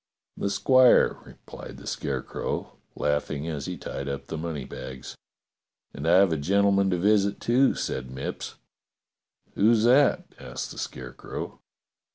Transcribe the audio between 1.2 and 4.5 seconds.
replied the Scarecrow, laughing as he tied up the